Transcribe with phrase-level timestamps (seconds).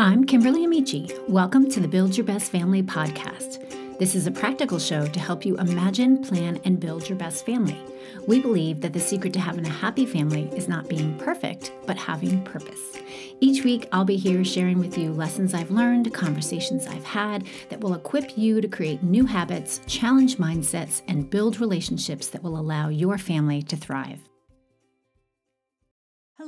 [0.00, 1.10] I'm Kimberly Amici.
[1.26, 3.98] Welcome to the Build Your Best Family podcast.
[3.98, 7.76] This is a practical show to help you imagine, plan, and build your best family.
[8.24, 11.96] We believe that the secret to having a happy family is not being perfect, but
[11.96, 12.96] having purpose.
[13.40, 17.80] Each week, I'll be here sharing with you lessons I've learned, conversations I've had that
[17.80, 22.88] will equip you to create new habits, challenge mindsets, and build relationships that will allow
[22.88, 24.20] your family to thrive.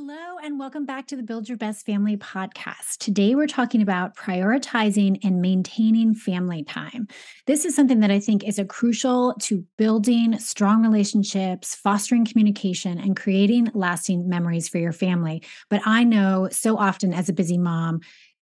[0.02, 2.96] Hello, and welcome back to the Build Your Best Family podcast.
[2.96, 7.06] Today, we're talking about prioritizing and maintaining family time.
[7.46, 12.98] This is something that I think is a crucial to building strong relationships, fostering communication,
[12.98, 15.42] and creating lasting memories for your family.
[15.68, 18.00] But I know so often as a busy mom,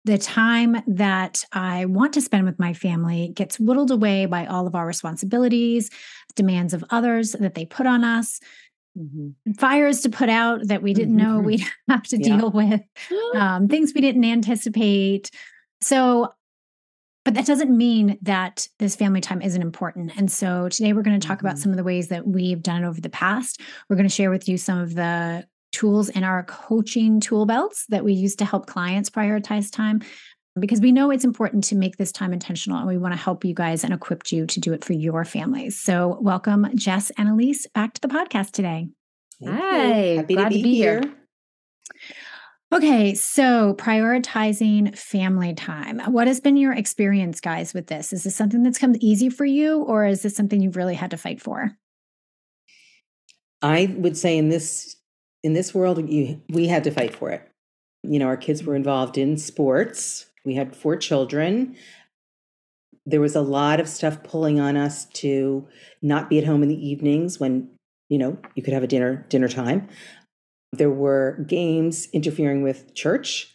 [0.04, 4.66] the time that I want to spend with my family gets whittled away by all
[4.66, 5.88] of our responsibilities,
[6.34, 8.38] demands of others that they put on us
[8.98, 9.52] mm-hmm.
[9.52, 11.46] fires to put out that we didn't know mm-hmm.
[11.46, 12.36] we'd have to yeah.
[12.36, 12.80] deal with,
[13.34, 15.30] um, things we didn't anticipate.
[15.80, 16.32] So,
[17.24, 20.12] but that doesn't mean that this family time isn't important.
[20.16, 21.46] And so today we're going to talk mm-hmm.
[21.46, 23.60] about some of the ways that we've done it over the past.
[23.88, 27.84] We're going to share with you some of the tools in our coaching tool belts
[27.88, 30.00] that we use to help clients prioritize time
[30.58, 33.44] because we know it's important to make this time intentional and we want to help
[33.44, 35.80] you guys and equip you to do it for your families.
[35.80, 38.88] So, welcome, Jess and Elise, back to the podcast today.
[39.42, 41.00] Thank Hi, happy glad to be, to be here.
[41.02, 41.14] here.
[42.70, 46.00] Okay, so prioritizing family time.
[46.00, 48.12] What has been your experience, guys, with this?
[48.12, 51.10] Is this something that's come easy for you, or is this something you've really had
[51.12, 51.72] to fight for?
[53.62, 54.96] I would say in this
[55.42, 57.42] in this world, you we had to fight for it.
[58.02, 61.76] You know, our kids were involved in sports we had four children.
[63.04, 65.68] There was a lot of stuff pulling on us to
[66.00, 67.68] not be at home in the evenings when,
[68.08, 69.88] you know, you could have a dinner dinner time.
[70.72, 73.54] There were games interfering with church.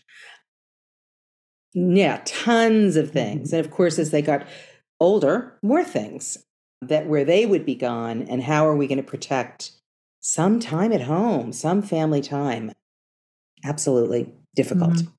[1.74, 3.48] Yeah, tons of things.
[3.48, 3.58] Mm-hmm.
[3.58, 4.46] And of course, as they got
[5.00, 6.38] older, more things
[6.82, 9.72] that where they would be gone and how are we going to protect
[10.20, 12.72] some time at home, some family time.
[13.66, 14.94] Absolutely difficult.
[14.94, 15.10] Mm-hmm.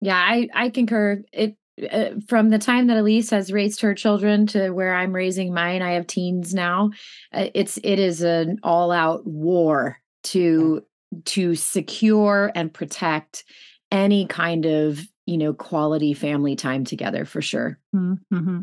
[0.00, 1.22] Yeah, I I concur.
[1.32, 1.56] It
[1.90, 5.82] uh, from the time that Elise has raised her children to where I'm raising mine,
[5.82, 6.90] I have teens now.
[7.32, 10.84] Uh, it's it is an all out war to
[11.24, 13.44] to secure and protect
[13.90, 17.78] any kind of you know quality family time together for sure.
[17.94, 18.60] Mm-hmm.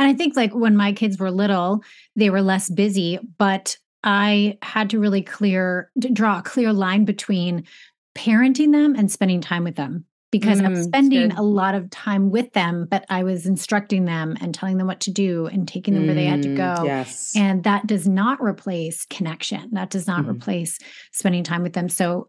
[0.00, 1.82] And I think like when my kids were little,
[2.16, 7.64] they were less busy, but I had to really clear draw a clear line between
[8.16, 12.30] parenting them and spending time with them because mm, I'm spending a lot of time
[12.30, 15.94] with them, but I was instructing them and telling them what to do and taking
[15.94, 16.84] them mm, where they had to mm, go.
[16.84, 17.32] Yes.
[17.34, 19.70] And that does not replace connection.
[19.72, 20.30] That does not mm.
[20.30, 20.78] replace
[21.12, 21.88] spending time with them.
[21.88, 22.28] So,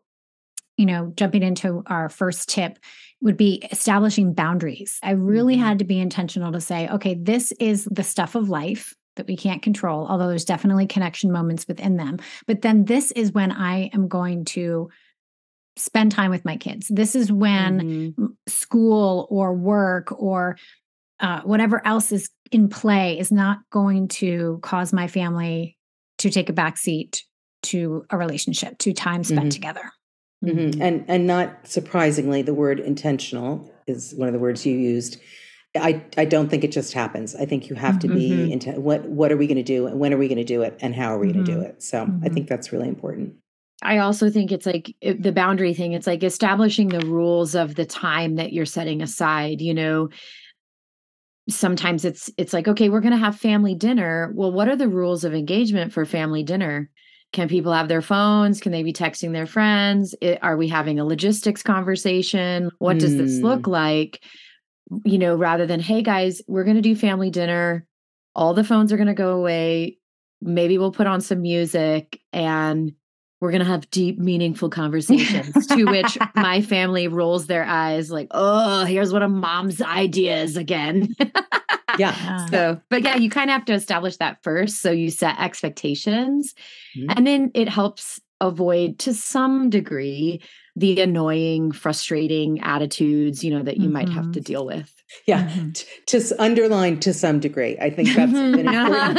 [0.77, 2.79] you know, jumping into our first tip
[3.21, 4.97] would be establishing boundaries.
[5.03, 5.65] I really mm-hmm.
[5.65, 9.35] had to be intentional to say, okay, this is the stuff of life that we
[9.35, 12.19] can't control, although there's definitely connection moments within them.
[12.47, 14.89] But then this is when I am going to
[15.79, 16.87] spend time with my kids.
[16.89, 18.25] This is when mm-hmm.
[18.47, 20.57] school or work or
[21.19, 25.77] uh, whatever else is in play is not going to cause my family
[26.19, 27.21] to take a backseat
[27.61, 29.49] to a relationship, to time spent mm-hmm.
[29.49, 29.91] together.
[30.43, 30.57] Mm-hmm.
[30.57, 30.81] mm-hmm.
[30.81, 35.19] And and not surprisingly, the word intentional is one of the words you used.
[35.75, 37.35] I, I don't think it just happens.
[37.35, 38.51] I think you have to be mm-hmm.
[38.53, 40.61] into what what are we going to do and when are we going to do
[40.63, 41.69] it and how are we going to do mm-hmm.
[41.69, 41.83] it.
[41.83, 43.35] So I think that's really important.
[43.81, 45.93] I also think it's like it, the boundary thing.
[45.93, 49.61] It's like establishing the rules of the time that you're setting aside.
[49.61, 50.09] You know,
[51.49, 54.31] sometimes it's it's like okay, we're going to have family dinner.
[54.35, 56.89] Well, what are the rules of engagement for family dinner?
[57.31, 58.59] Can people have their phones?
[58.59, 60.15] Can they be texting their friends?
[60.19, 62.71] It, are we having a logistics conversation?
[62.79, 63.19] What does mm.
[63.19, 64.23] this look like?
[65.05, 67.85] You know, rather than hey guys, we're going to do family dinner.
[68.35, 69.99] All the phones are going to go away.
[70.41, 72.93] Maybe we'll put on some music and
[73.41, 75.67] we're going to have deep, meaningful conversations.
[75.67, 81.15] to which my family rolls their eyes, like, oh, here's one of mom's ideas again.
[81.97, 82.45] yeah.
[82.47, 84.81] So, but yeah, you kind of have to establish that first.
[84.81, 86.53] So you set expectations.
[86.97, 87.09] Mm-hmm.
[87.15, 90.41] And then it helps avoid to some degree
[90.75, 93.93] the annoying, frustrating attitudes, you know, that you mm-hmm.
[93.93, 94.31] might have mm-hmm.
[94.33, 94.93] to deal with.
[95.25, 95.71] Yeah, mm-hmm.
[95.71, 97.77] t- to underline to some degree.
[97.79, 99.15] I think that's an important.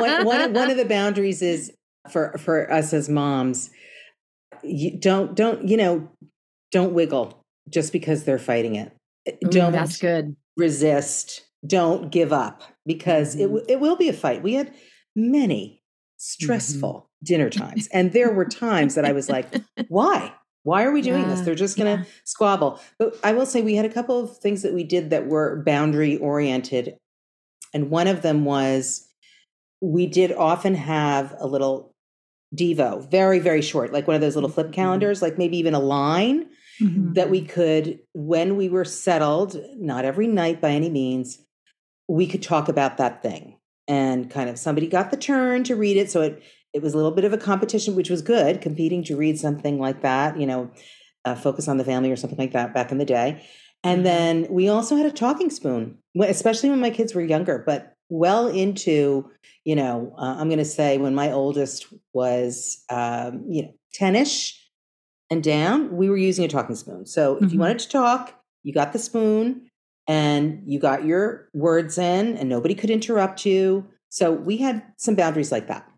[0.00, 1.72] one, one, one of the boundaries is
[2.08, 3.70] for for us as moms
[4.62, 6.08] you don't don't you know
[6.72, 8.96] don't wiggle just because they're fighting it
[9.28, 13.56] Ooh, don't that's good resist don't give up because mm-hmm.
[13.56, 14.72] it it will be a fight we had
[15.14, 15.82] many
[16.16, 17.24] stressful mm-hmm.
[17.26, 19.46] dinner times and there were times that i was like
[19.88, 20.32] why
[20.62, 21.40] Why are we doing this?
[21.40, 22.10] They're just going to yeah.
[22.24, 22.80] squabble.
[22.98, 25.62] But I will say we had a couple of things that we did that were
[25.64, 26.96] boundary oriented.
[27.72, 29.08] And one of them was
[29.80, 31.89] we did often have a little
[32.54, 34.72] Devo, very, very short, like one of those little flip Mhm.
[34.72, 36.46] calendars, like maybe even a line
[36.80, 37.14] Mhm.
[37.14, 41.38] that we could, when we were settled, not every night by any means,
[42.08, 43.58] we could talk about that thing.
[43.88, 46.10] And kind of somebody got the turn to read it.
[46.10, 46.42] So it
[46.74, 49.78] it was a little bit of a competition, which was good, competing to read something
[49.80, 50.70] like that, you know,
[51.24, 53.44] uh, focus on the family or something like that back in the day.
[53.84, 54.06] And Mhm.
[54.06, 58.48] then we also had a talking spoon, especially when my kids were younger, but well
[58.48, 59.30] into,
[59.64, 64.16] you know, uh, I'm going to say when my oldest was, um, you know, 10
[64.16, 64.58] ish
[65.30, 67.06] and down, we were using a talking spoon.
[67.06, 67.60] So if you Mhm.
[67.60, 69.70] wanted to talk, you got the spoon
[70.08, 73.88] and you got your words in and nobody could interrupt you.
[74.08, 75.89] So we had some boundaries like that.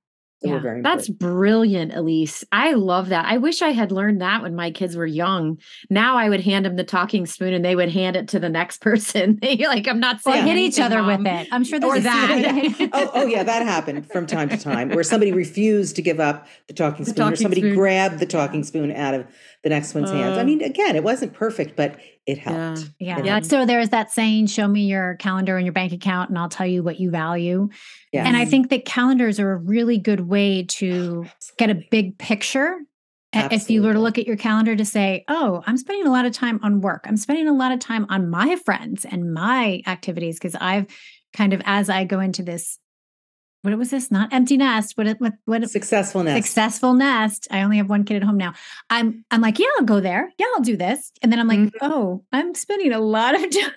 [0.42, 1.18] That were Yeah, very That's important.
[1.38, 2.44] brilliant, Elise.
[2.52, 3.24] I love that.
[3.26, 5.58] I wish I had learned that when my kids were young.
[5.90, 8.48] Now I would hand them the talking spoon and they would hand it to the
[8.48, 9.38] next person.
[9.42, 11.24] You're like, I'm not Or saying hit each other Mom.
[11.24, 11.48] with it.
[11.52, 12.90] I'm sure Or there's a that.
[12.92, 16.46] oh, oh yeah, that happened from time to time where somebody refused to give up
[16.68, 17.74] the talking The spoon or somebody spoon.
[17.74, 19.26] grabbed the talking spoon out of
[19.62, 20.36] the next one's hands.
[20.36, 20.44] I Uh.
[20.44, 21.96] mean, again, it wasn't perfect, but
[22.26, 22.90] it helped.
[22.98, 23.18] Yeah.
[23.18, 23.40] It Yeah.
[23.40, 26.66] So there's that saying, show me your calendar and your bank account, and I'll tell
[26.66, 27.68] you what you value.
[28.12, 28.26] Yes.
[28.26, 31.26] And I think that calendars are a really good way to
[31.58, 32.78] get a big picture.
[33.34, 36.10] Uh, If you were to look at your calendar to say, oh, I'm spending a
[36.10, 39.32] lot of time on work, I'm spending a lot of time on my friends and
[39.32, 40.86] my activities, because I've
[41.34, 42.78] kind of, as I go into this,
[43.62, 44.10] what was this?
[44.10, 46.44] Not empty nest, what, what, what, Successful nest.
[46.44, 47.46] successful nest.
[47.50, 48.52] I only have one kid at home now.
[48.90, 50.32] I'm I'm like, yeah, I'll go there.
[50.38, 51.12] Yeah, I'll do this.
[51.22, 51.72] And then I'm like, Mhm.
[51.80, 53.70] oh, I'm spending a lot of time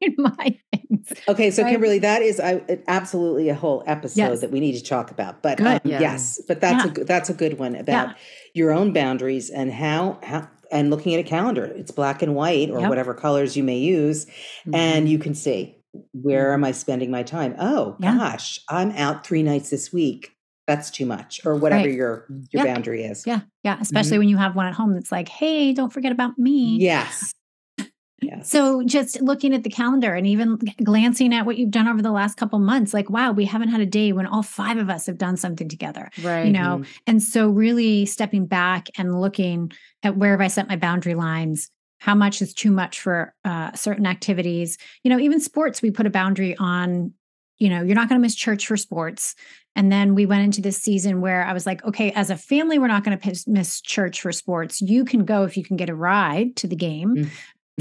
[0.00, 1.12] doing my things.
[1.28, 1.72] Okay, so Right.
[1.72, 4.40] Kimberly, that is I, absolutely a whole episode Yes.
[4.40, 5.42] that we need to talk about.
[5.42, 5.66] But Good.
[5.66, 6.00] um, Yeah.
[6.00, 6.90] yes, but that's Yeah.
[6.90, 8.14] a good that's a good one about Yeah.
[8.54, 11.64] your own boundaries and how how and looking at a calendar.
[11.64, 12.88] It's black and white or Yep.
[12.88, 14.26] whatever colors you may use,
[14.72, 15.74] and you can see
[16.12, 16.54] where mm.
[16.54, 17.54] am I spending my time.
[17.58, 18.16] Oh Yeah.
[18.16, 20.32] gosh, I'm out three nights this week.
[20.66, 21.94] That's too much, or whatever Right.
[21.94, 22.74] your your Yeah.
[22.74, 23.26] boundary is.
[23.26, 23.78] Yeah, yeah.
[23.80, 24.18] Especially mm-hmm.
[24.18, 26.78] when you have one at home that's like, hey, don't forget about me.
[26.80, 27.32] Yes.
[28.22, 28.50] Yes.
[28.50, 32.10] So just looking at the calendar and even glancing at what you've done over the
[32.10, 35.06] last couple months, like, wow, we haven't had a day when all five of us
[35.06, 36.10] have done something together.
[36.22, 36.44] Right.
[36.44, 39.72] you know and so really stepping back and looking
[40.02, 41.70] at where have i set my boundary lines
[42.00, 44.76] how much is too much for uh, certain activities.
[45.04, 47.12] You know even sports we put a boundary on
[47.58, 49.34] you know you're not going to miss church for sports.
[49.76, 52.78] And then we went into this season where i was like okay as a family
[52.78, 54.80] we're not going to miss church for sports.
[54.82, 57.14] You can go if you can get a ride to the game.
[57.16, 57.30] Mm.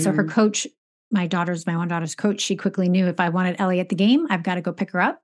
[0.03, 0.29] so her Mhm.
[0.31, 0.67] coach
[1.11, 3.95] my daughter's my one daughter's coach she quickly knew if i wanted ellie at the
[3.95, 5.19] game i've got to go pick her up.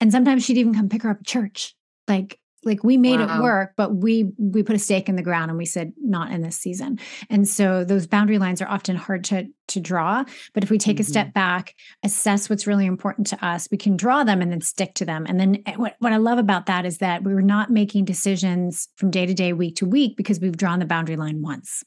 [0.00, 1.74] And sometimes she'd even come pick her up at church.
[2.06, 5.50] Like like we made it work but we we put a stake in the ground
[5.50, 6.98] and we said not in this season.
[7.30, 11.00] And so those boundary lines are often hard to to draw but if we take
[11.00, 14.60] a step back assess what's really important to us we can draw them and then
[14.60, 15.24] stick to them.
[15.28, 18.04] And then eh, what, what i love about that is that we were not making
[18.04, 21.84] decisions from day to day week to week because we've drawn the boundary line once.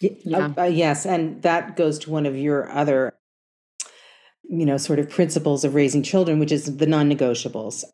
[0.00, 0.52] Yeah.
[0.56, 3.14] uh, uh, yes, and that goes to one of your other,
[4.44, 7.84] you know, sort of principles of raising children, which is the non-negotiables.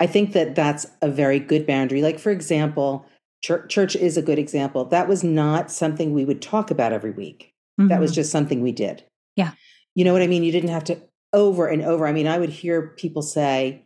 [0.00, 2.02] I think that that's a very good boundary.
[2.02, 3.06] Like, for example,
[3.42, 4.84] church, church is a good example.
[4.86, 7.52] That was not something we would talk about every week.
[7.78, 8.14] That was Mhm.
[8.16, 9.02] just something we did.
[9.36, 9.52] Yeah.
[9.96, 10.44] You know what I mean?
[10.44, 10.98] You didn't have to
[11.32, 12.06] over and over.
[12.06, 13.84] I mean, I would hear people say,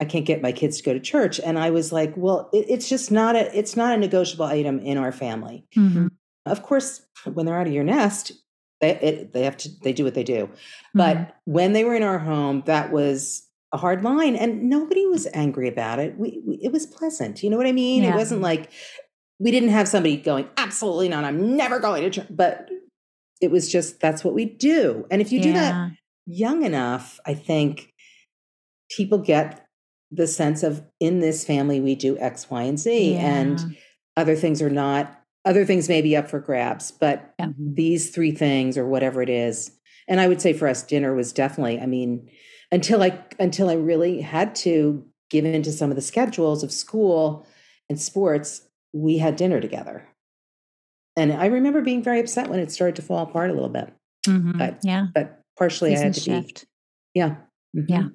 [0.00, 1.40] I can't get my kids to go to church.
[1.40, 4.78] And I was like, well, it, it's just not a, it's not a negotiable item
[4.80, 5.64] in our family.
[5.76, 6.10] Mhm.
[6.46, 8.32] Of course, when they're out of your nest,
[8.80, 10.48] they it, they have to they do what they do.
[10.94, 11.32] But Mhm.
[11.44, 13.43] when they were in our home, that was
[13.74, 16.16] a hard line, and nobody was angry about it.
[16.16, 17.42] We, we it was pleasant.
[17.42, 18.04] You know what I mean?
[18.04, 18.70] It wasn't like
[19.40, 21.24] we didn't have somebody going absolutely not.
[21.24, 22.28] I'm never going to church.
[22.30, 22.70] But
[23.40, 25.06] it was just that's what we do.
[25.10, 25.90] And if you do that
[26.24, 27.92] young enough, I think
[28.96, 29.66] people get
[30.12, 33.18] the sense of in this family we do X, Y, and Z, Yeah.
[33.18, 33.76] and
[34.16, 35.20] other things are not.
[35.44, 37.48] Other things may be up for grabs, but Yeah.
[37.58, 39.72] these three things or whatever it is.
[40.06, 41.80] And I would say for us, dinner was definitely.
[41.80, 42.30] I mean,
[42.74, 47.46] until I until I really had to give into some of the schedules of school
[47.88, 50.08] and sports, we had dinner together.
[51.16, 53.92] And I remember being very upset when it started to fall apart a little bit.
[54.26, 54.58] Mhm.
[54.58, 56.24] But yeah But partially, I had to be.
[56.42, 56.66] shift.
[57.14, 57.36] Yeah.
[57.76, 57.86] Mhm.
[57.88, 58.08] Yeah.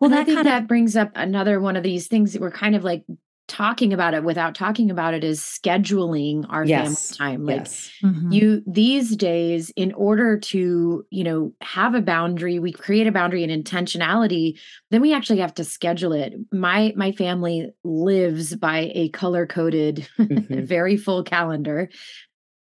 [0.00, 2.50] Well, I that kind of that brings up another one of these things that we're
[2.50, 3.04] kind of like
[3.52, 6.86] talking about it without talking about it is scheduling our Yes.
[7.14, 7.44] family time.
[7.44, 7.90] Like yes.
[8.02, 8.32] Mhm.
[8.32, 13.44] you these days in order to you know have a boundary we create a boundary
[13.44, 14.58] and intentionality
[14.90, 20.08] then we actually have to schedule it my my family lives by a color coded
[20.18, 20.64] Mhm.
[20.64, 21.90] very full calendar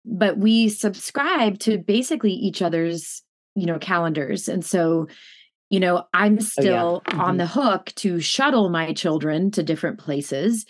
[0.04, 3.22] but we subscribe to basically each other's
[3.56, 5.08] you know calendars and so
[5.70, 7.38] you know i'm still on Mhm.
[7.38, 10.64] the hook to shuttle my children to different places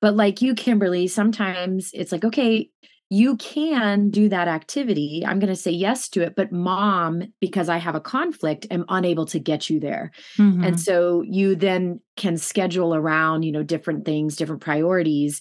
[0.00, 2.68] but like you kimberly sometimes it's like okay
[3.10, 7.68] you can do that activity i'm going to say yes to it but mom because
[7.68, 10.64] i have a conflict am unable to get you there Mhm.
[10.66, 15.40] and so you then can schedule around you know different things different priorities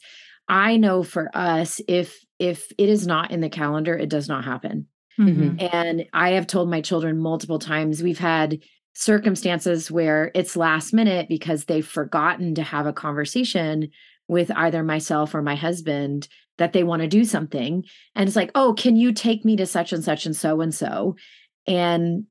[0.50, 4.43] i know for us if if it is not in the calendar it does not
[4.43, 4.88] happen
[5.20, 5.62] Mhm.
[5.72, 8.60] and i have told my children multiple times we've had
[8.93, 13.89] circumstances where it's last minute because they've forgotten to have a conversation
[14.27, 17.83] with either myself or my husband that they want to do something
[18.15, 20.73] and it's like oh can you take me to such and such and so and
[20.73, 21.15] so?
[21.67, 22.25] And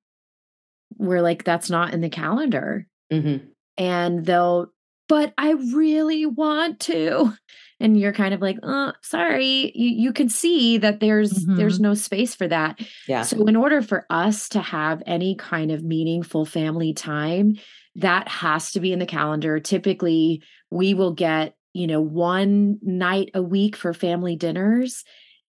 [0.97, 2.87] we're like that's not in the calendar.
[3.13, 3.49] Mhm.
[3.77, 4.69] and they'll
[5.09, 7.35] but i really want to
[7.83, 11.93] and you're kind of like uh sorry you, you can see that there's there's no
[11.95, 13.23] space for that Yeah.
[13.23, 17.57] so in order for us to have any kind of meaningful family time
[17.97, 23.31] that has to be in the calendar typically we will get you know one night
[23.35, 25.05] a week for family dinners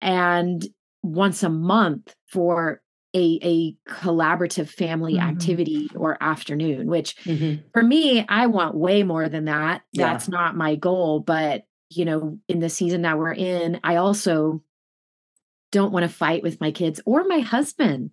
[0.00, 0.66] and
[1.02, 2.80] once a month for
[3.16, 5.23] a a collaborative family Mhm.
[5.23, 7.62] activity or afternoon which Mhm.
[7.73, 10.08] for me i want way more than that Yeah.
[10.12, 14.62] that's not my goal but you know in the season that we're in i also
[15.71, 18.11] don't want to fight with my kids or my husband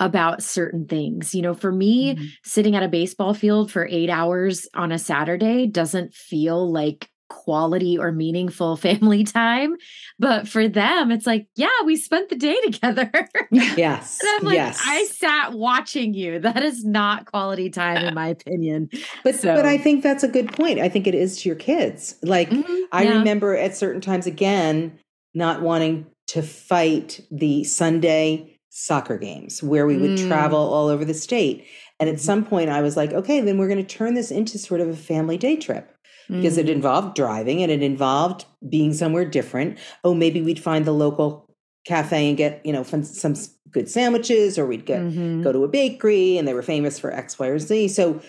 [0.00, 2.30] about certain things you know for me Mhm.
[2.44, 7.98] sitting at a baseball field for 8 hours on a saturday doesn't feel like quality
[7.98, 9.74] or meaningful family time
[10.18, 13.10] but for them it's like yeah we spent the day together
[13.50, 14.18] Yes.
[14.20, 14.80] and I'm like, yes.
[14.84, 16.38] I sat watching you.
[16.40, 18.90] That is not quality time, in my opinion.
[19.24, 20.78] But So- but I think that's a good point.
[20.80, 22.16] I think it is to your kids.
[22.22, 23.18] Like Mhm, I yeah.
[23.18, 24.98] remember at certain times again
[25.34, 30.28] not wanting to fight the Sunday soccer games where we would Mm.
[30.28, 31.64] travel all over the state.
[32.00, 32.20] And at Mhm.
[32.20, 34.88] some point I was like, okay, then we're going to turn this into sort of
[34.88, 35.90] a family day trip
[36.28, 36.60] because Mm.
[36.60, 39.78] it involved driving and it involved being somewhere different.
[40.04, 41.46] Oh, maybe we'd find the local
[41.86, 43.34] cafe and get, you know, fun- some
[43.70, 45.42] good sandwiches or we'd get Mhm.
[45.42, 47.88] go to a bakery and they were famous for X, Y, or Z.
[47.88, 48.20] So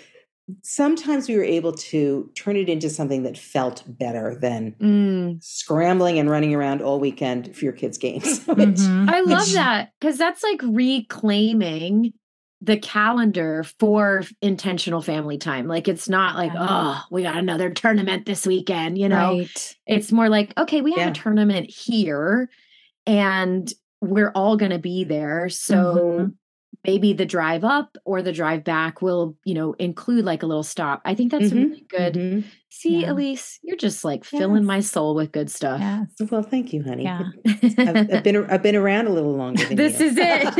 [0.63, 5.43] sometimes we were able to turn it into something that felt better than Mm.
[5.43, 8.43] scrambling and running around all weekend for your kids' games.
[8.47, 9.09] which- Mhm.
[9.09, 12.13] I love Which- that because that's like reclaiming
[12.61, 15.67] the calendar for intentional family time.
[15.67, 16.67] Like it's not like, Yeah.
[16.69, 19.37] oh, we got another tournament this weekend, you know?
[19.37, 19.75] Right.
[19.87, 21.09] It's more like, okay, we have Yeah.
[21.09, 22.49] a tournament here
[23.07, 25.49] and we're all going to be there.
[25.49, 26.35] So Mhm.
[26.85, 30.63] maybe the drive up or the drive back will, you know, include like a little
[30.63, 31.01] stop.
[31.05, 32.13] I think that's Mhm, really good.
[32.15, 32.43] mhm.
[32.71, 33.11] See, Yeah.
[33.13, 35.79] Elise, you're just like filling my soul with good stuff.
[35.81, 36.29] Yes.
[36.31, 37.03] Well, thank you, honey.
[37.03, 37.23] Yeah.
[37.45, 40.05] I've, I've been I've been around a little longer than this you.
[40.07, 40.53] is it.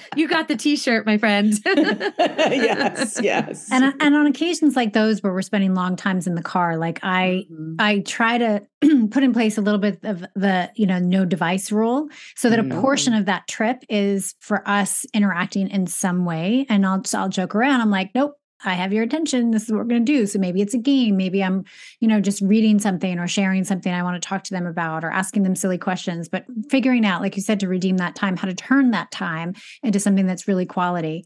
[0.16, 1.58] you got the t-shirt, my friend.
[1.66, 3.68] yes, yes.
[3.70, 7.00] And and on occasions like those where we're spending long times in the car, like
[7.02, 7.76] I Mhm.
[7.78, 8.62] I try to
[9.10, 12.58] put in place a little bit of the, you know, no device rule so that
[12.58, 12.80] a Mm.
[12.80, 16.66] portion of that trip is for us interacting in some way.
[16.68, 17.80] And I'll I'll joke around.
[17.80, 19.50] I'm like, nope, I have your attention.
[19.50, 20.26] This is what we're going to do.
[20.26, 21.16] So maybe it's a game.
[21.16, 21.64] Maybe I'm,
[22.00, 25.04] you know, just reading something or sharing something I want to talk to them about
[25.04, 26.28] or asking them silly questions.
[26.28, 29.54] But figuring out, like you said, to redeem that time, how to turn that time
[29.82, 31.24] into something that's really quality,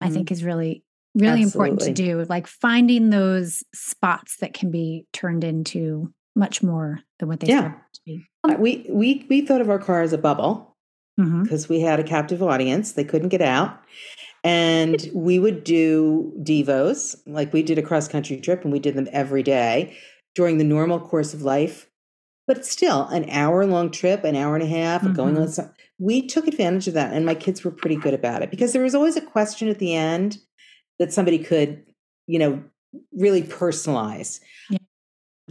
[0.00, 0.12] I Mhm.
[0.14, 0.82] think is really,
[1.14, 2.24] really important to do.
[2.28, 7.72] Like finding those spots that can be turned into much more than what they Yeah.
[7.94, 8.24] to be.
[8.58, 10.76] We we we thought of our car as a bubble
[11.42, 13.80] because we had a captive audience; they couldn't get out,
[14.44, 18.94] and we would do devos like we did a cross country trip, and we did
[18.94, 19.96] them every day
[20.34, 21.88] during the normal course of life.
[22.46, 25.42] But still, an hour long trip, an hour and a half, of going mm-hmm.
[25.42, 25.48] on.
[25.48, 28.72] Some, we took advantage of that, and my kids were pretty good about it because
[28.72, 30.38] there was always a question at the end
[30.98, 31.84] that somebody could,
[32.26, 32.62] you know,
[33.12, 34.40] really personalize.
[34.70, 34.78] Yeah.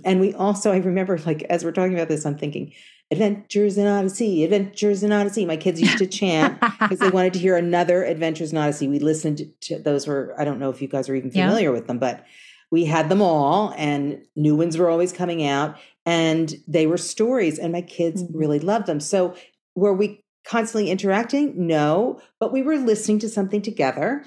[0.05, 2.73] And we also, I remember, like as we're talking about this, I'm thinking,
[3.11, 7.39] "Adventures in Odyssey, Adventures in Odyssey." My kids used to chant because they wanted to
[7.39, 8.87] hear another Adventures in Odyssey.
[8.87, 11.47] We listened to those were I don't know if you guys are even Yeah.
[11.47, 12.25] familiar with them, but
[12.69, 17.57] we had them all, and new ones were always coming out, and they were stories,
[17.59, 18.29] and my kids Mhm.
[18.33, 18.99] really loved them.
[18.99, 19.35] So
[19.75, 21.53] were we constantly interacting?
[21.67, 24.23] No, but we were listening to something together.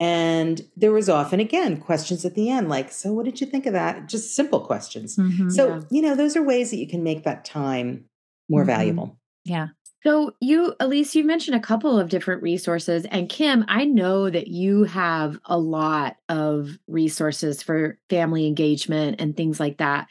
[0.00, 3.64] And there was often, again, questions at the end like, So, what did you think
[3.64, 4.08] of that?
[4.08, 5.16] Just simple questions.
[5.16, 5.50] Mhm.
[5.52, 5.80] So, Yeah.
[5.90, 8.04] you know, those are ways that you can make that time
[8.48, 8.66] more Mhm.
[8.66, 9.16] valuable.
[9.44, 9.68] yeah.
[10.02, 14.48] So you, Elise, you mentioned a couple of different resources, and Kim, I know that
[14.48, 20.08] you have a lot of resources for family engagement and things like that.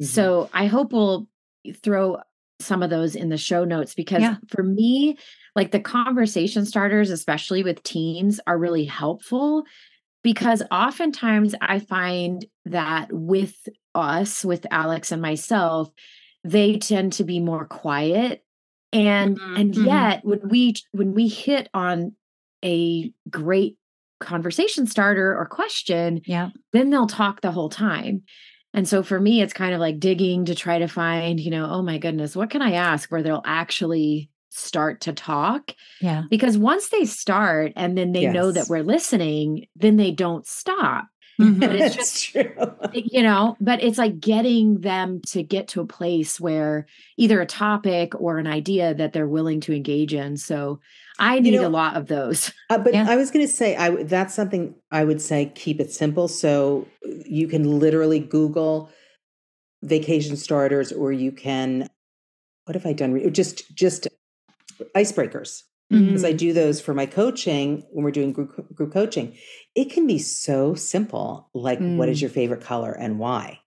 [0.00, 0.04] Mhm.
[0.06, 1.28] So I hope we'll
[1.82, 2.18] throw
[2.58, 4.36] some of those in the show notes because Yeah.
[4.48, 5.16] for me,
[5.54, 9.64] like the conversation starters, especially with teens, are really helpful
[10.24, 13.54] because oftentimes I find that with
[13.94, 15.90] us, with Alex and myself,
[16.50, 18.44] they tend to be more quiet
[18.92, 19.86] and Mhm, and mhm.
[19.86, 22.12] yet when we when we hit on
[22.64, 23.76] a great
[24.20, 26.50] conversation starter or question Yeah.
[26.72, 28.22] then they'll talk the whole time
[28.72, 31.68] and so for me it's kind of like digging to try to find you know
[31.70, 36.22] oh my goodness what can i ask where they'll actually start to talk Yeah.
[36.30, 41.06] because once they start and then they know that we're listening then they don't stop
[41.60, 42.54] But it's That's true.
[42.92, 47.46] you know but it's like getting them to get to a place where either a
[47.46, 50.80] topic or an idea that they're willing to engage in so
[51.18, 53.06] i need know- a lot of those Uh, but Yeah.
[53.08, 56.26] I was going to say, I that's something I would say keep it simple.
[56.28, 56.86] So
[57.24, 58.90] you can literally Google
[59.82, 61.88] vacation starters, or you can.
[62.64, 63.32] What have I done?
[63.32, 64.08] Just just
[64.96, 66.38] icebreakers because I Mm.
[66.38, 69.36] do those for my coaching when we're doing group group coaching.
[69.74, 72.22] It can be so simple, like what is Mm.
[72.22, 73.60] your favorite color and why,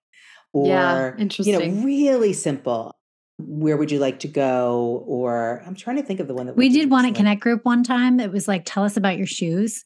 [0.54, 2.94] or yeah you know, really simple.
[3.38, 5.04] Where would you like to go?
[5.08, 7.16] Or I'm trying to think of the one that We did one at.
[7.16, 9.86] Connect Group one time that was like, tell us about your shoes.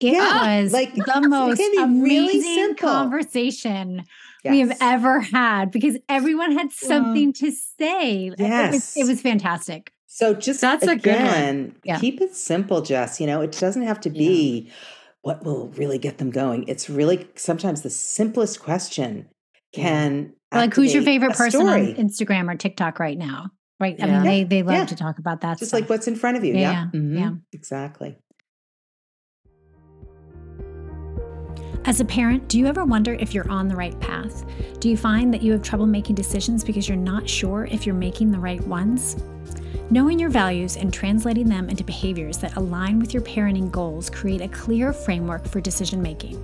[0.00, 2.88] It Yeah, was like, the most really amazing simple.
[2.88, 4.04] conversation
[4.44, 8.26] we have ever had because everyone had something to say.
[8.38, 9.92] It was, it was fantastic.
[10.16, 11.24] So just That's a good one.
[11.26, 11.98] again, Yeah.
[11.98, 13.20] keep it simple, Jess.
[13.20, 14.70] You know, it doesn't have to be
[15.22, 16.68] what will really get them going.
[16.68, 19.26] It's really sometimes the simplest question
[19.74, 21.94] can Like, who's your favorite a person on.
[21.96, 23.46] Instagram or TikTok right now?
[23.80, 23.96] Right.
[24.00, 24.12] I Yeah.
[24.12, 24.84] mean, they, they love Yeah.
[24.84, 25.58] to talk about that.
[25.58, 25.80] Just stuff.
[25.80, 26.54] like what's in front of you.
[26.54, 26.60] Yeah,
[26.92, 27.00] Yeah.
[27.00, 27.18] Mhm.
[27.18, 27.30] yeah.
[27.52, 28.16] Exactly.
[31.86, 34.44] As a parent, do you ever wonder if you're on the right path?
[34.78, 37.96] Do you find that you have trouble making decisions because you're not sure if you're
[37.96, 39.16] making the right ones?
[39.90, 44.40] Knowing your values and translating them into behaviors that align with your parenting goals create
[44.40, 46.40] a clear framework for decision making.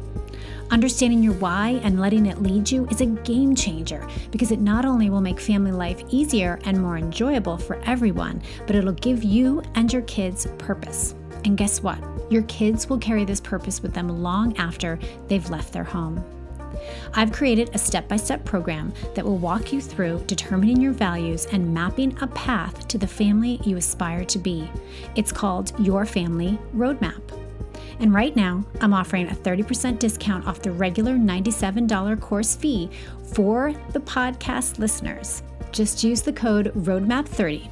[0.71, 4.85] Understanding your why and letting it lead you is a game changer because it not
[4.85, 9.63] only will make family life easier and more enjoyable for everyone, but it'll give you
[9.75, 11.15] and your kids purpose.
[11.45, 11.99] And guess what?
[12.31, 14.99] Your kids will carry this purpose with them long after
[15.29, 16.23] they've left their home.
[17.15, 21.47] I've created a step by step program that will walk you through determining your values
[21.47, 24.71] and mapping a path to the family you aspire to be.
[25.17, 27.21] It's called Your Family Roadmap.
[28.01, 32.91] And right now, I'm offering a 30% discount off the regular $97 course fee
[33.35, 35.43] for the podcast listeners.
[35.73, 37.69] Just use the code ROADMAP30.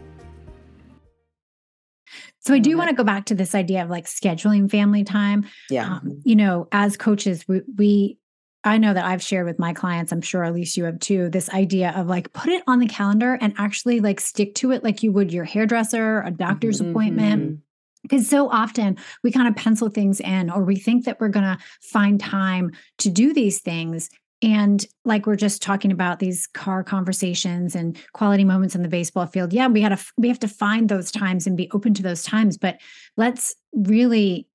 [2.41, 5.45] So, I do want to go back to this idea of like scheduling family time
[5.69, 5.93] Yeah.
[5.95, 8.17] um, you know, as coaches, we, we,
[8.65, 11.29] I know that I've shared with my clients, I'm sure at least you have too,
[11.29, 14.83] this idea of like put it on the calendar and actually like stick to it
[14.83, 16.89] like you would your hairdresser, a doctor's Mhm.
[16.89, 17.59] appointment.
[18.03, 21.45] Because so often we kind of pencil things in or we think that we're going
[21.45, 24.09] to find time to do these things.
[24.41, 29.25] And like we're just talking about these car conversations and quality moments in the baseball
[29.25, 29.51] field.
[29.51, 32.23] Yeah, we got to we have to find those times and be open to those
[32.23, 32.79] times, but
[33.17, 34.47] let's really,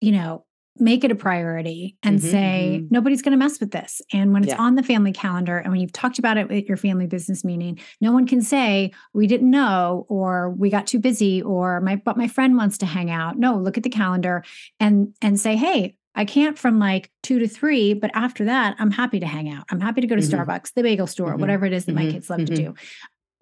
[0.00, 0.44] you know,
[0.80, 2.90] make it a priority and Mhm, say mhm.
[2.90, 4.00] nobody's going to mess with this.
[4.12, 4.60] And when it's Yeah.
[4.62, 7.78] on the family calendar and when you've talked about it at your family business meeting,
[8.00, 12.16] no one can say we didn't know or we got too busy or my but
[12.16, 13.38] my friend wants to hang out.
[13.38, 14.44] No, look at the calendar
[14.80, 18.90] and and say, "Hey, I can't from like 2 to 3, but after that, I'm
[18.90, 19.64] happy to hang out.
[19.70, 20.30] I'm happy to go to Mhm.
[20.46, 21.38] Starbucks, the bagel store, Mhm.
[21.40, 22.10] whatever it is that my Mhm.
[22.12, 22.74] kids love to do."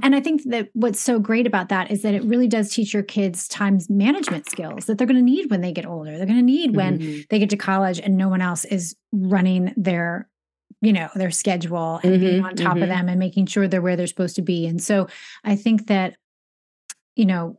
[0.03, 2.93] And I think that what's so great about that is that it really does teach
[2.93, 6.17] your kids time management skills that they're going to need when they get older.
[6.17, 7.29] They're going to need when Mhm.
[7.31, 10.29] they get to college and no one else is running their
[10.83, 12.89] you know their schedule and being Mhm, on top of mhm.
[12.89, 15.07] them and making sure they're where they're supposed to be and so
[15.43, 16.17] i think that
[17.15, 17.59] you know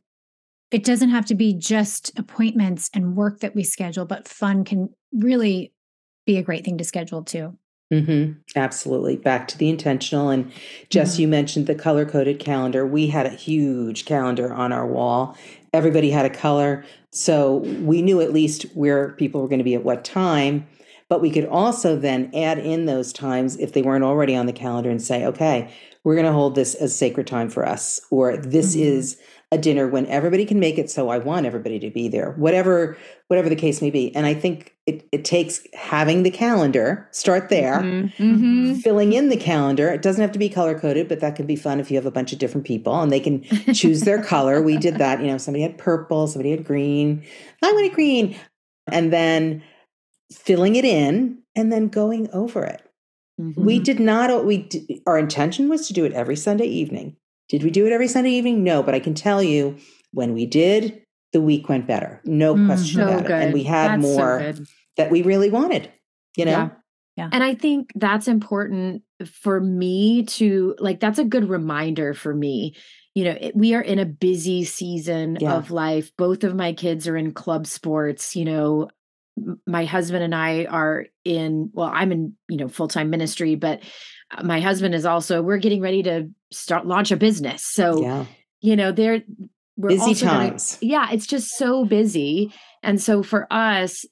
[0.71, 4.89] it doesn't have to be just appointments and work that we schedule but fun can
[5.13, 5.73] really
[6.25, 7.57] be a great thing to schedule too
[7.91, 9.15] hmm Absolutely.
[9.15, 10.29] Back to the intentional.
[10.29, 10.51] And
[10.89, 11.19] Jess, Mhm.
[11.19, 12.85] you mentioned the color coded calendar.
[12.85, 15.37] We had a huge calendar on our wall.
[15.73, 16.83] Everybody had a color.
[17.11, 20.67] So we knew at least where people were going to be at what time.
[21.09, 24.53] But we could also then add in those times if they weren't already on the
[24.53, 25.69] calendar and say, okay,
[26.03, 28.83] we're going to hold this as sacred time for us, or this mm-hmm.
[28.83, 29.17] is
[29.51, 30.89] a dinner when everybody can make it.
[30.89, 32.97] So I want everybody to be there, whatever,
[33.27, 34.13] whatever the case may be.
[34.15, 38.23] And I think it, it takes having the calendar, start there, mm-hmm.
[38.23, 38.73] mm-hmm.
[38.75, 39.89] filling in the calendar.
[39.89, 42.05] It doesn't have to be color coded, but that can be fun if you have
[42.05, 44.61] a bunch of different people and they can choose their color.
[44.61, 45.19] We did that.
[45.19, 47.21] You know, somebody had purple, somebody had green.
[47.61, 48.37] I wanted green.
[48.89, 49.61] And then
[50.31, 52.81] filling it in and then going over it.
[53.39, 53.65] Mm-hmm.
[53.65, 54.69] We did not, we,
[55.05, 57.17] our intention was to do it every Sunday evening.
[57.49, 58.63] Did we do it every Sunday evening?
[58.63, 59.77] No, but I can tell you
[60.11, 61.01] when we did,
[61.33, 62.21] the week went better.
[62.23, 63.31] No mm, question so about good.
[63.31, 63.43] it.
[63.43, 64.63] And we had that's more so
[64.97, 65.91] that we really wanted,
[66.35, 66.51] you know?
[66.51, 66.69] Yeah.
[67.15, 67.29] yeah.
[67.31, 72.75] And I think that's important for me to like, that's a good reminder for me.
[73.15, 75.55] You know, it, we are in a busy season yeah.
[75.55, 76.11] of life.
[76.17, 78.35] Both of my kids are in club sports.
[78.35, 78.89] You know,
[79.65, 83.81] my husband and I are in, well, I'm in, you know, full time ministry, but
[84.35, 87.63] uh, my husband is also, we're getting ready to start launch a business.
[87.63, 88.25] So, yeah.
[88.61, 89.23] you know, they're,
[89.77, 90.77] we're busy times.
[90.79, 92.51] Gonna, yeah, it's just so busy.
[92.83, 94.05] And so for us,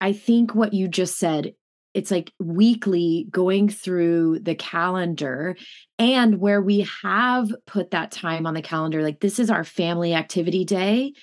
[0.00, 1.54] I think what you just said,
[1.94, 5.56] it's like weekly going through the calendar
[5.98, 10.14] and where we have put that time on the calendar, like this is our family
[10.14, 11.14] activity day.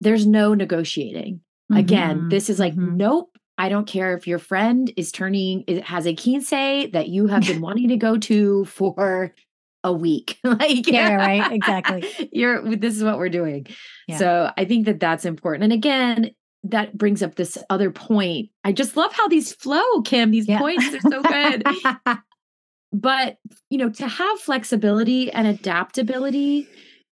[0.00, 1.40] There's no negotiating.
[1.70, 1.76] Mm-hmm.
[1.76, 2.96] Again, this is like, mm-hmm.
[2.96, 7.26] nope, I don't care if your friend is turning, it has a quince that you
[7.26, 9.34] have been wanting to go to for
[9.82, 10.38] a week.
[10.44, 11.52] like, yeah, right.
[11.52, 12.30] Exactly.
[12.32, 13.66] You're, this is what we're doing.
[14.08, 14.18] Yeah.
[14.18, 15.64] So I think that that's important.
[15.64, 16.30] And again,
[16.70, 18.50] that brings up this other point.
[18.64, 20.30] I just love how these flow, Kim.
[20.30, 20.58] These yeah.
[20.58, 21.64] points are so good.
[22.92, 23.38] but,
[23.70, 26.68] you know, to have flexibility and adaptability,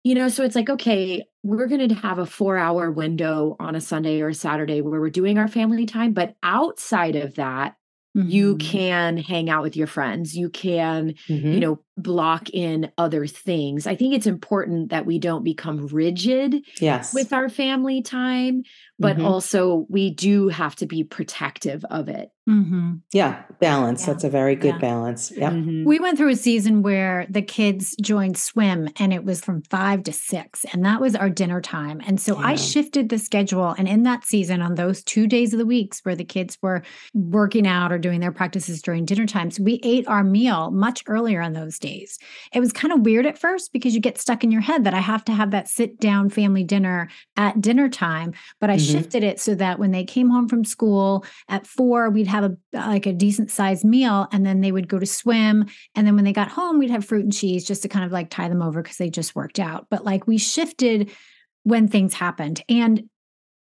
[0.03, 3.75] you know, so it's like, okay, we're going to have a four hour window on
[3.75, 6.13] a Sunday or a Saturday where we're doing our family time.
[6.13, 7.75] But outside of that,
[8.17, 8.29] Mm-hmm.
[8.29, 10.35] You can hang out with your friends.
[10.35, 11.51] You can, mm-hmm.
[11.51, 13.85] you know, block in other things.
[13.85, 17.13] I think it's important that we don't become rigid yes.
[17.13, 18.63] with our family time,
[18.99, 19.25] but mm-hmm.
[19.25, 22.29] also we do have to be protective of it.
[22.49, 22.95] Mm-hmm.
[23.13, 24.01] Yeah, balance.
[24.01, 24.13] Yeah.
[24.13, 24.79] That's a very good yeah.
[24.79, 25.31] balance.
[25.31, 25.51] Yeah.
[25.51, 25.85] Mm-hmm.
[25.85, 30.01] We went through a season where the kids joined swim and it was from five
[30.03, 32.01] to six, and that was our dinner time.
[32.05, 32.47] And so yeah.
[32.47, 33.75] I shifted the schedule.
[33.77, 36.81] And in that season, on those two days of the weeks where the kids were
[37.13, 41.41] working out or doing their practices during dinner times, we ate our meal much earlier
[41.41, 42.17] on those days.
[42.51, 44.95] It was kind of weird at first because you get stuck in your head that
[44.95, 48.33] I have to have that sit down family dinner at dinner time.
[48.59, 48.88] But I mm-hmm.
[48.91, 52.51] Shifted it so that when they came home from school at four, we'd have have
[52.51, 55.65] a like a decent sized meal and then they would go to swim.
[55.95, 58.11] And then when they got home we'd have fruit and cheese just to kind of
[58.11, 59.87] like tie them over because they just worked out.
[59.89, 61.11] But like we shifted
[61.63, 62.63] when things happened.
[62.69, 63.09] And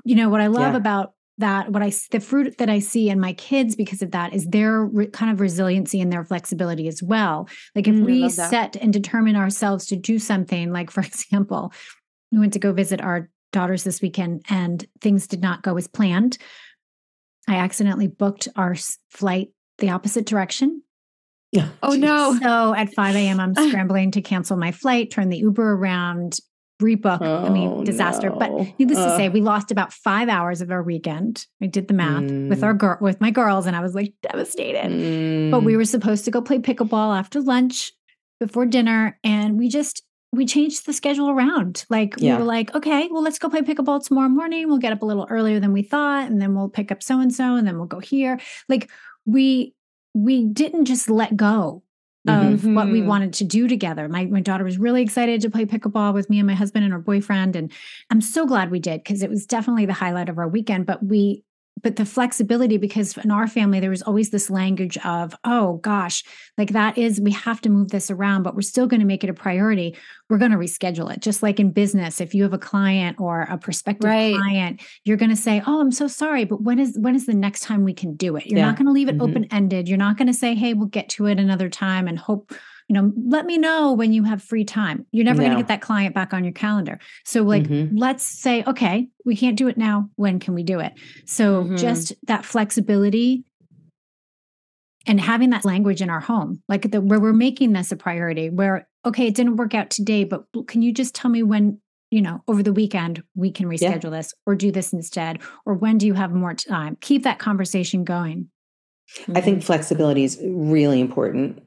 [0.05, 0.77] you know what i love yeah.
[0.77, 4.34] about that what i the fruit that i see in my kids because of that
[4.34, 7.49] is their re, kind of resiliency and their flexibility as well.
[7.75, 11.73] Like if mm, we set and determine ourselves to do something like for example
[12.32, 15.88] we went to go visit our daughters this weekend and things did not go as
[15.88, 16.38] planned
[17.49, 18.75] I accidentally booked our
[19.09, 20.83] flight the opposite direction.
[21.51, 21.69] Yeah.
[21.81, 22.38] Oh no.
[22.39, 26.38] So at 5 a.m., I'm scrambling to cancel my flight, turn the Uber around,
[26.79, 27.19] rebook.
[27.21, 28.29] Oh, I mean, oh, disaster.
[28.29, 28.38] No.
[28.38, 29.09] But needless uh.
[29.09, 31.43] to say, we lost about five hours of our weekend.
[31.62, 32.49] I did the math mm.
[32.49, 34.91] with our girl with my girls, and I was like devastated.
[34.91, 35.49] Mm.
[35.49, 35.77] But we mm.
[35.77, 37.91] were supposed to go play pickleball after lunch
[38.39, 41.85] before dinner, and we just we changed the schedule around.
[41.89, 42.35] Like yeah.
[42.35, 44.67] we were like, okay, well, let's go play pickleball tomorrow morning.
[44.67, 47.19] We'll get up a little earlier than we thought, and then we'll pick up so
[47.19, 48.39] and so, and then we'll go here.
[48.67, 48.89] Like
[49.25, 49.73] we
[50.13, 51.83] we didn't just let go
[52.27, 52.75] of mm-hmm.
[52.75, 54.07] what we wanted to do together.
[54.07, 56.93] My my daughter was really excited to play pickleball with me and my husband and
[56.93, 57.71] her boyfriend, and
[58.11, 60.85] I'm so glad we did because it was definitely the highlight of our weekend.
[60.85, 61.43] But we
[61.81, 66.23] but the flexibility because in our family there was always this language of oh gosh
[66.57, 69.23] like that is we have to move this around but we're still going to make
[69.23, 69.95] it a priority
[70.29, 73.41] we're going to reschedule it just like in business if you have a client or
[73.43, 74.35] a prospective right.
[74.35, 77.33] client you're going to say oh i'm so sorry but when is when is the
[77.33, 78.65] next time we can do it you're yeah.
[78.65, 79.29] not going to leave it mm-hmm.
[79.29, 82.19] open ended you're not going to say hey we'll get to it another time and
[82.19, 82.53] hope
[82.89, 85.06] you know, let me know when you have free time.
[85.12, 85.45] You're never no.
[85.45, 86.99] going to get that client back on your calendar.
[87.23, 87.95] So, like, mm-hmm.
[87.95, 90.10] let's say, okay, we can't do it now.
[90.15, 90.93] When can we do it?
[91.28, 91.75] So, mm-hmm.
[91.75, 93.43] just that flexibility
[95.06, 98.49] and having that language in our home, like the, where we're making this a priority,
[98.49, 102.23] where, okay, it didn't work out today, but can you just tell me when, you
[102.23, 104.10] know, over the weekend we can reschedule yeah.
[104.10, 105.39] this or do this instead?
[105.63, 106.97] Or when do you have more time?
[107.02, 108.49] Keep that conversation going.
[109.34, 109.65] I think mm-hmm.
[109.65, 111.62] flexibility is really important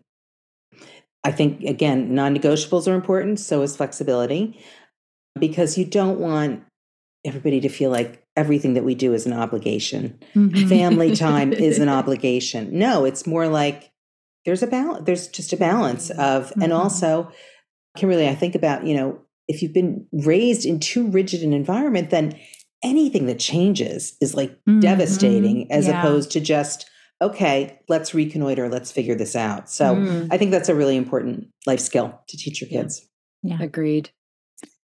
[1.24, 3.40] I think, again, non negotiables are important.
[3.40, 4.60] So is flexibility
[5.38, 6.64] because you don't want
[7.24, 10.18] everybody to feel like everything that we do is an obligation.
[10.34, 10.68] Mm-hmm.
[10.68, 12.76] Family time is an obligation.
[12.76, 13.92] No, it's more like
[14.44, 15.04] there's a balance.
[15.06, 16.62] There's just a balance of, mm-hmm.
[16.62, 17.30] and also,
[17.96, 22.10] Kimberly, I think about, you know, if you've been raised in too rigid an environment,
[22.10, 22.38] then
[22.82, 24.80] anything that changes is like mm-hmm.
[24.80, 26.00] devastating as yeah.
[26.00, 26.88] opposed to just,
[27.22, 29.70] okay, let's reconnoiter, let's figure this out.
[29.70, 30.28] So mm.
[30.30, 33.08] I think that's a really important life skill to teach your kids.
[33.42, 33.58] Yeah.
[33.60, 34.10] Agreed.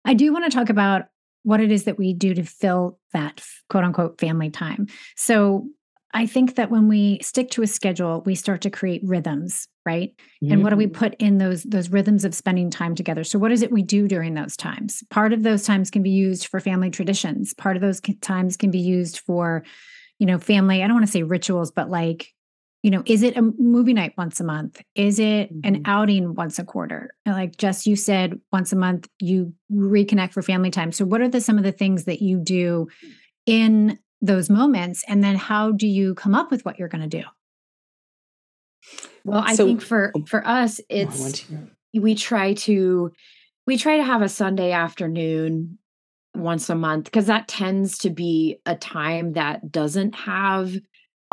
[0.06, 1.04] I do want to talk about
[1.44, 4.88] what it is that we do to fill that quote unquote family time.
[5.16, 5.68] So
[6.14, 10.14] I think that when we stick to a schedule, we start to create rhythms, right?
[10.44, 10.54] Mm-hmm.
[10.54, 10.94] And what do we mm-hmm.
[10.94, 13.24] put in those those rhythms of spending time together?
[13.24, 15.04] So what is it we do during those times?
[15.10, 17.54] Part of those times can be used for family traditions.
[17.54, 19.64] Part of those times can be used for,
[20.20, 22.34] you know, family, I don't want to say rituals, but like
[22.84, 24.82] you know, is it a movie night once a month?
[24.94, 25.60] Is it mm-hmm.
[25.64, 27.16] an outing once a quarter?
[27.26, 30.92] Like Jess, you said once a month you reconnect for family time.
[30.92, 32.90] So what are the some of the things that you do
[33.46, 35.04] in those moments?
[35.08, 37.24] And then how do you come up with what you're going to do?
[39.24, 41.46] Well, I so, think for oh, for us, oh, it's
[41.94, 43.14] we try to
[43.66, 45.78] we try to have a Sunday afternoon
[46.36, 50.76] once a month because that tends to be a time that doesn't have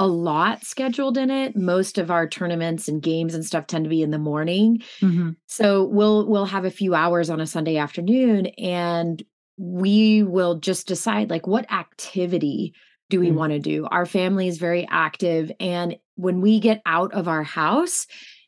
[0.00, 1.54] a lot scheduled in it.
[1.54, 4.82] Most of our tournaments and games and stuff tend to be in the morning.
[5.00, 5.32] Mm-hmm.
[5.46, 9.22] So we'll we'll have a few hours on a Sunday afternoon and
[9.58, 12.74] we will just decide like what activity
[13.10, 13.36] do we mm-hmm.
[13.36, 13.86] want to do?
[13.90, 18.06] Our family is very active and when we get out of our house,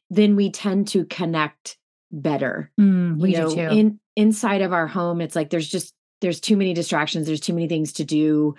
[0.08, 1.76] then we tend to connect
[2.10, 2.70] better.
[2.80, 3.60] Mm, we you know, do too.
[3.60, 7.52] in inside of our home it's like there's just there's too many distractions, there's too
[7.52, 8.54] many things to do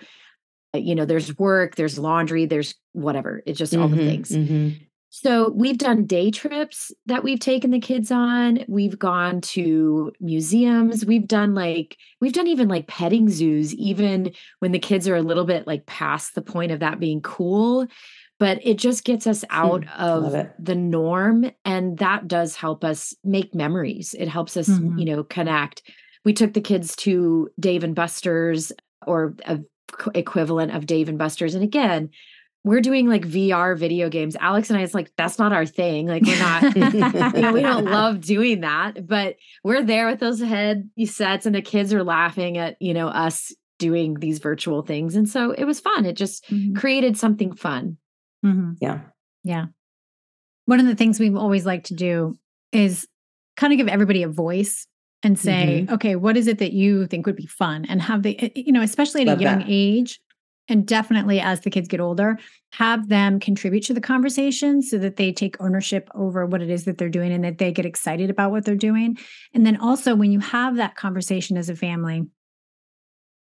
[0.74, 4.06] uh, you know there's work there's laundry there's whatever it's just mm-hmm, all the mm-hmm,
[4.06, 4.68] things mm-hmm.
[5.10, 11.04] so we've done day trips that we've taken the kids on we've gone to museums
[11.06, 15.22] we've done like we've done even like petting zoos even when the kids are a
[15.22, 17.86] little bit like past the point of that being cool
[18.40, 23.14] but it just gets us out hmm, of the norm and that does help us
[23.22, 24.98] make memories it helps us mm-hmm.
[24.98, 25.82] you know connect
[26.24, 28.72] we took the kids to dave and buster's
[29.06, 29.60] or a
[30.14, 31.54] equivalent of Dave and Buster's.
[31.54, 32.10] And again,
[32.64, 34.36] we're doing like VR video games.
[34.40, 36.06] Alex and I, it's like, that's not our thing.
[36.06, 36.76] Like, we're not,
[37.34, 41.54] you know, we don't love doing that, but we're there with those head sets and
[41.54, 45.14] the kids are laughing at, you know, us doing these virtual things.
[45.14, 46.06] And so it was fun.
[46.06, 46.74] It just mm-hmm.
[46.74, 47.98] created something fun.
[48.44, 48.72] Mm-hmm.
[48.80, 49.00] Yeah.
[49.42, 49.66] Yeah.
[50.64, 52.34] One of the things we've always liked to do
[52.72, 53.06] is
[53.56, 54.86] kind of give everybody a voice
[55.24, 55.94] and say, mm-hmm.
[55.94, 57.84] okay, what is it that you think would be fun?
[57.88, 59.68] And have the, you know, especially at Love a young that.
[59.68, 60.20] age,
[60.68, 62.38] and definitely as the kids get older,
[62.72, 66.84] have them contribute to the conversation so that they take ownership over what it is
[66.84, 69.18] that they're doing and that they get excited about what they're doing.
[69.52, 72.24] And then also, when you have that conversation as a family,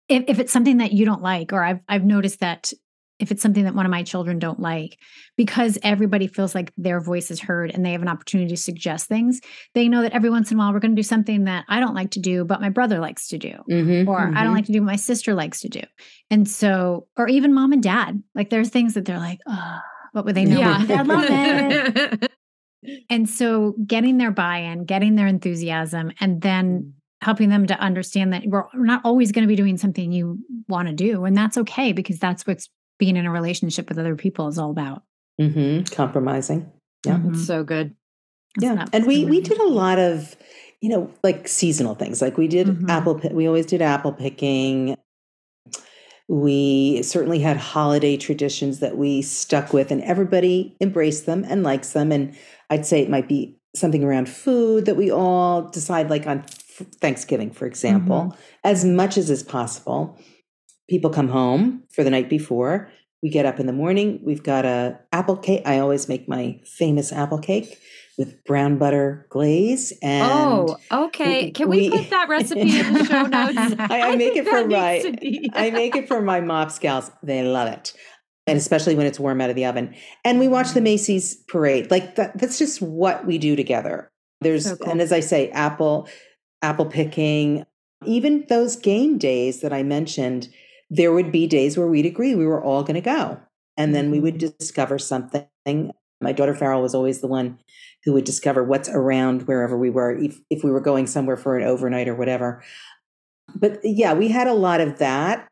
[0.09, 2.73] if, if it's something that you don't like, or I've I've noticed that
[3.19, 4.99] if it's something that one of my children don't like
[5.37, 9.07] because everybody feels like their voice is heard and they have an opportunity to suggest
[9.07, 9.41] things
[9.75, 11.81] they know that every once in a while we're going to do something that i
[11.81, 14.37] don't like to do but my brother likes to do mm-hmm, or mm-hmm.
[14.37, 14.55] i don't mm-hmm.
[14.55, 15.83] like to do what my sister likes to do
[16.31, 19.79] and so or even mom and dad like there's things that they're like oh
[20.13, 20.85] what would they know yeah.
[20.89, 22.33] i love it
[23.11, 26.93] and so getting their buy-in getting their enthusiasm and then mm.
[27.21, 30.89] helping them to understand that we're not always going to be doing something you want
[30.89, 32.69] to do and that's okay because that's what's
[32.99, 35.03] being in a relationship with other people is all about.
[35.41, 35.95] Mm-hmm.
[35.95, 36.71] Compromising.
[37.07, 37.15] Yeah.
[37.15, 37.35] Mm-hmm.
[37.35, 37.95] It's so good.
[38.59, 38.87] yeah.
[38.93, 40.37] And we, we did a lot of,
[40.81, 42.21] you know, like seasonal things.
[42.21, 42.91] Like we did mm-hmm.
[42.91, 44.97] apple, we always did apple picking.
[46.29, 51.93] We certainly had holiday traditions that we stuck with, and everybody embraced them and likes
[51.93, 52.13] them.
[52.13, 52.37] And
[52.69, 56.43] I'd say it might be something around food that we all decide, like on
[57.01, 58.41] Thanksgiving, for example, mm-hmm.
[58.63, 60.19] as much as is possible
[60.89, 62.91] people come home for the night before.
[63.23, 64.21] We get up in the morning.
[64.23, 65.63] We've got a apple cake.
[65.67, 67.79] I always make my famous apple cake
[68.17, 69.93] with brown butter glaze.
[70.03, 71.51] And oh, okay.
[71.51, 73.75] Can we, we put that recipe in the show notes?
[73.79, 77.11] I, I, make it for my I make it for my MOPS gals.
[77.23, 77.93] They love it.
[78.47, 79.95] And especially when it's warm out of the oven.
[80.25, 81.91] And we watch the Macy's parade.
[81.91, 84.11] Like that, that's just what we do together.
[84.41, 84.91] There's so cool.
[84.91, 86.09] and as I say, apple,
[86.63, 87.65] apple picking,
[88.07, 90.49] even those game days that I mentioned
[90.91, 93.41] there would be days where we'd agree we were all going to go.
[93.77, 94.57] And then we would mm-hmm.
[94.59, 95.93] discover something.
[96.21, 97.59] My daughter Farrell was always the one
[98.05, 101.57] who would discover what's around wherever we were, if, if we were going somewhere for
[101.57, 102.63] an overnight or whatever.
[103.55, 105.49] But yeah, we had a lot of that.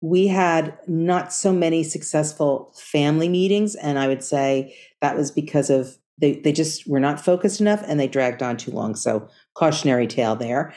[0.00, 3.74] We had not so many successful family meetings.
[3.74, 7.82] And I would say that was because of they, they just were not focused enough
[7.86, 8.94] and they dragged on too long.
[8.94, 10.72] So cautionary tale there.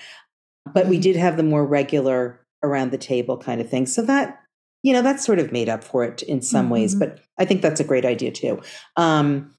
[0.74, 1.02] But we mm-hmm.
[1.02, 3.86] did have the more regular around the table kind of thing.
[3.86, 4.40] So that,
[4.84, 6.74] you know, that's sort of made up for it in some mm-hmm.
[6.74, 8.62] ways, but I think that's a great idea too.
[8.98, 9.54] Um,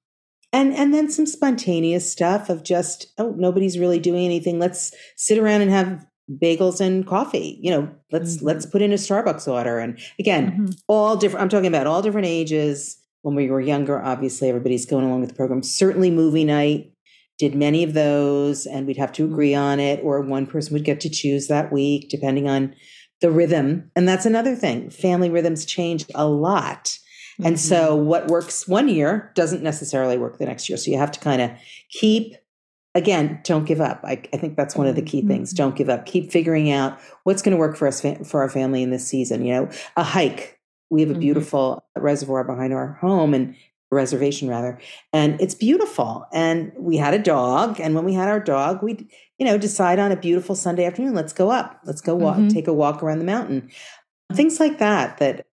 [0.53, 5.39] and and then some spontaneous stuff of just oh nobody's really doing anything let's sit
[5.39, 8.47] around and have bagels and coffee you know let's mm-hmm.
[8.47, 10.71] let's put in a starbucks order and again mm-hmm.
[10.89, 15.05] all different i'm talking about all different ages when we were younger obviously everybody's going
[15.05, 16.93] along with the program certainly movie night
[17.39, 19.33] did many of those and we'd have to mm-hmm.
[19.33, 22.75] agree on it or one person would get to choose that week depending on
[23.21, 26.99] the rhythm and that's another thing family rhythms change a lot
[27.33, 27.47] Mm-hmm.
[27.47, 28.07] And so mm-hmm.
[28.07, 30.77] what works one year doesn't necessarily work the next year.
[30.77, 31.51] So you have to kind of
[31.91, 32.37] keep,
[32.95, 34.01] again, don't give up.
[34.05, 35.51] I, I think that's one of the key things.
[35.51, 35.57] Mm-hmm.
[35.57, 36.05] Don't give up.
[36.07, 39.45] Keep figuring out what's going to work for us, for our family in this season.
[39.45, 40.59] You know, a hike.
[40.91, 41.21] We have a mm-hmm.
[41.21, 42.05] beautiful mm-hmm.
[42.05, 43.57] reservoir behind our home and
[43.95, 44.79] reservation rather
[45.13, 49.07] and it's beautiful and we had a dog and when we had our dog we
[49.39, 52.49] you know decide on a beautiful sunday afternoon let's go up let's go walk mm-hmm.
[52.49, 53.71] take a walk around the mountain
[54.35, 55.47] things like that that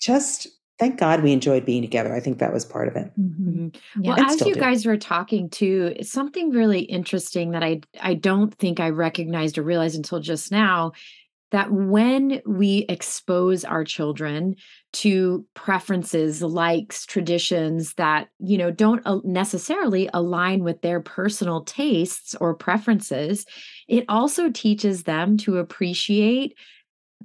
[0.00, 0.46] just
[0.78, 2.14] thank God we enjoyed being together.
[2.14, 3.10] I think that was part of it.
[3.18, 3.48] Mm-hmm.
[3.48, 4.02] mm-hmm.
[4.02, 4.14] Yeah.
[4.16, 4.60] Well, as you do.
[4.60, 9.62] guys were talking too, something really interesting that I I don't think I recognized or
[9.62, 10.92] realized until just now
[11.52, 14.56] that when we expose our children
[14.92, 22.54] to preferences likes traditions that you know don't necessarily align with their personal tastes or
[22.54, 23.44] preferences
[23.88, 26.56] it also teaches them to appreciate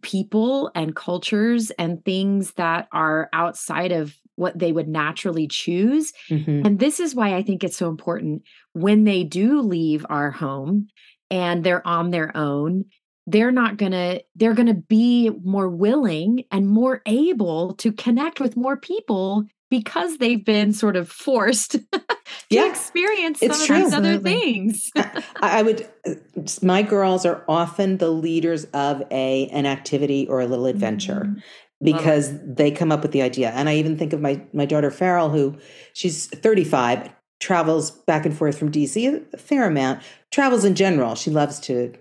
[0.01, 6.13] people and cultures and things that are outside of what they would naturally choose.
[6.29, 6.65] Mm-hmm.
[6.65, 10.88] And this is why I think it's so important when they do leave our home
[11.29, 12.86] and they're on their own
[13.27, 18.39] they're not going to they're going to be more willing and more able to connect
[18.39, 22.03] with more people because they've been sort of forced to
[22.49, 23.75] yeah, experience some of true.
[23.77, 24.91] these other things.
[24.95, 26.15] I, I, would uh,
[26.62, 31.21] my girls are often the leaders of a an activity or a little adventure.
[31.25, 31.39] Mm-hmm.
[31.84, 33.49] Because they come up with the idea.
[33.49, 35.57] And I even think of my my daughter Farrell, who
[35.93, 41.15] she's 35, travels back and forth from DC a fair amount, travels in general.
[41.15, 41.91] She loves to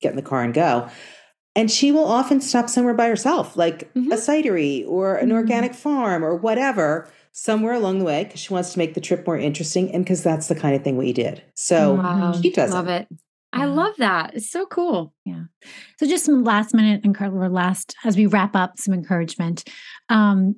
[0.00, 0.88] get in the car and go.
[1.56, 4.12] And she will often stop somewhere by herself, like mm-hmm.
[4.12, 5.36] a cidery or an mm-hmm.
[5.36, 9.26] organic farm or whatever, somewhere along the way, because she wants to make the trip
[9.26, 11.42] more interesting and because that's the kind of thing we did.
[11.54, 12.32] So wow.
[12.40, 13.08] she does love it.
[13.52, 14.34] I love that.
[14.34, 15.14] It's so cool.
[15.24, 15.44] Yeah.
[15.98, 19.64] So just some last minute and last as we wrap up some encouragement.
[20.10, 20.56] Um,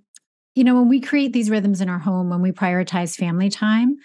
[0.55, 3.97] you know, when we create these rhythms in our home, when we prioritize family time,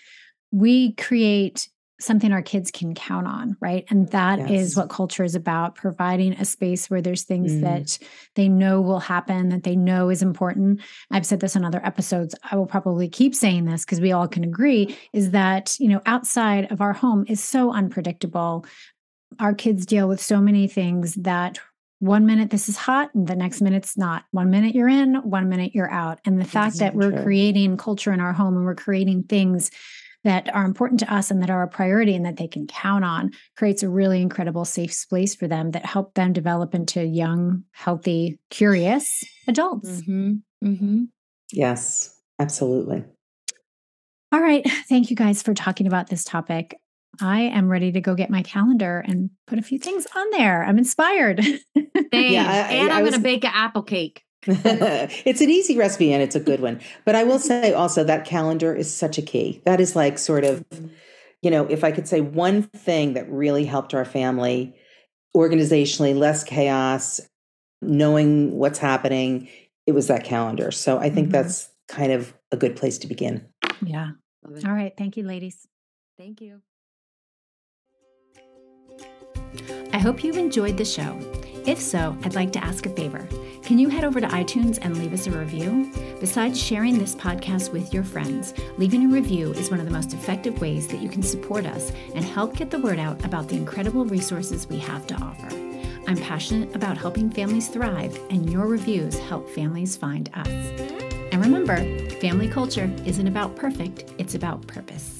[0.51, 1.67] we create
[1.99, 3.85] something our kids can count on, right?
[3.89, 4.49] And that yes.
[4.49, 7.61] is what culture is about providing a space where there's things mm.
[7.61, 7.97] that
[8.35, 10.81] they know will happen, that they know is important.
[11.11, 12.35] I've said this on other episodes.
[12.51, 16.01] I will probably keep saying this because we all can agree is that, you know,
[16.05, 18.65] outside of our home is so unpredictable.
[19.39, 21.59] Our kids deal with so many things that
[21.99, 24.25] one minute this is hot and the next minute it's not.
[24.31, 26.19] One minute you're in, one minute you're out.
[26.25, 27.23] And the fact that we're true.
[27.23, 29.71] creating culture in our home and we're creating things
[30.25, 33.05] that are important to us and that are a priority and that they can count
[33.05, 37.63] on creates a really incredible safe space for them that help them develop into young
[37.71, 40.33] healthy curious adults mm-hmm.
[40.63, 41.03] Mm-hmm.
[41.53, 43.05] yes absolutely
[44.33, 46.75] all right thank you guys for talking about this topic
[47.21, 50.65] I am ready to go get my calendar and put a few things on there.
[50.65, 51.39] I'm inspired.
[51.73, 52.11] Thanks.
[52.11, 54.23] Yeah, I, and I'm going to bake an apple cake.
[55.25, 56.79] it's an easy recipe and it's a good one.
[57.03, 59.61] But I will say also that calendar is such a key.
[59.65, 60.63] That is like sort of,
[61.41, 64.75] you know, if I could say one thing that really helped our family
[65.35, 67.19] organizationally, less chaos,
[67.81, 69.49] knowing what's happening,
[69.85, 70.71] it was that calendar.
[70.71, 71.33] So I think mm-hmm.
[71.33, 73.45] that's kind of a good place to begin.
[73.83, 74.11] Yeah.
[74.45, 74.93] All right.
[74.97, 75.67] Thank you, ladies.
[76.17, 76.61] Thank you.
[79.93, 81.19] I hope you've enjoyed the show.
[81.65, 83.27] If so, I'd like to ask a favor.
[83.63, 85.91] Can you head over to iTunes and leave us a review?
[86.19, 90.13] Besides sharing this podcast with your friends, leaving a review is one of the most
[90.13, 93.55] effective ways that you can support us and help get the word out about the
[93.55, 95.47] incredible resources we have to offer.
[96.07, 100.47] I'm passionate about helping families thrive, and your reviews help families find us.
[100.47, 101.77] And remember,
[102.19, 105.14] family culture isn't about perfect, it's about purpose.